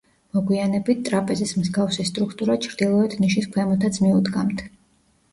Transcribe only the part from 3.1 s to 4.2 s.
ნიშის ქვემოთაც